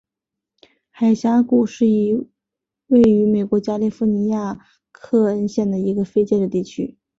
[0.93, 1.85] 沙峡谷是
[2.87, 4.59] 位于美国加利福尼亚州
[4.91, 6.97] 克恩县的一个非建制地区。